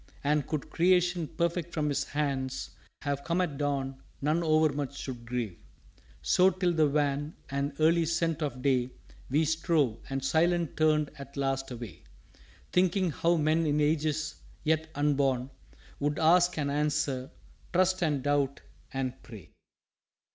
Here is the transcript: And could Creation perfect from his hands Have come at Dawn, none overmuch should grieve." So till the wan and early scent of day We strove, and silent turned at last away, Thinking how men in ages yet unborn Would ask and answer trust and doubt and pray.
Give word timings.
And 0.23 0.47
could 0.47 0.71
Creation 0.71 1.27
perfect 1.27 1.71
from 1.75 1.87
his 1.89 2.05
hands 2.05 2.71
Have 3.03 3.23
come 3.23 3.39
at 3.39 3.59
Dawn, 3.59 4.01
none 4.19 4.41
overmuch 4.41 4.97
should 4.97 5.27
grieve." 5.27 5.59
So 6.23 6.49
till 6.49 6.73
the 6.73 6.87
wan 6.89 7.35
and 7.51 7.71
early 7.79 8.07
scent 8.07 8.41
of 8.41 8.63
day 8.63 8.93
We 9.29 9.45
strove, 9.45 9.99
and 10.09 10.25
silent 10.25 10.75
turned 10.75 11.11
at 11.19 11.37
last 11.37 11.69
away, 11.69 12.03
Thinking 12.71 13.11
how 13.11 13.35
men 13.37 13.67
in 13.67 13.79
ages 13.79 14.37
yet 14.63 14.89
unborn 14.95 15.51
Would 15.99 16.17
ask 16.17 16.57
and 16.57 16.71
answer 16.71 17.29
trust 17.71 18.01
and 18.01 18.23
doubt 18.23 18.61
and 18.91 19.21
pray. 19.21 19.51